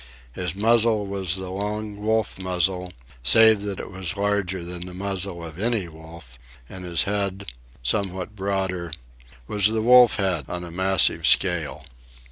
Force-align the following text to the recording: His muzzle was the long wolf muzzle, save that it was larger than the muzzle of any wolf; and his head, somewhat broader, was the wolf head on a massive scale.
His 0.33 0.55
muzzle 0.55 1.05
was 1.05 1.35
the 1.35 1.51
long 1.51 1.97
wolf 1.97 2.39
muzzle, 2.39 2.91
save 3.21 3.61
that 3.61 3.79
it 3.79 3.91
was 3.91 4.17
larger 4.17 4.63
than 4.63 4.87
the 4.87 4.95
muzzle 4.95 5.45
of 5.45 5.59
any 5.59 5.87
wolf; 5.87 6.39
and 6.67 6.83
his 6.83 7.03
head, 7.03 7.45
somewhat 7.83 8.35
broader, 8.35 8.91
was 9.47 9.67
the 9.67 9.83
wolf 9.83 10.15
head 10.15 10.45
on 10.49 10.63
a 10.63 10.71
massive 10.71 11.27
scale. 11.27 11.85